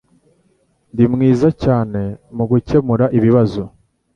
[0.93, 2.01] Ndi mwiza cyane
[2.35, 3.63] mugukemura ibibazo